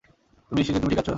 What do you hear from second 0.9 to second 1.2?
ঠিক আছ?